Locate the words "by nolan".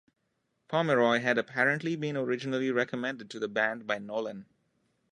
3.85-4.47